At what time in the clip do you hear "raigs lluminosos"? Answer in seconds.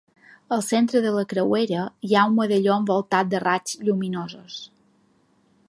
3.45-4.57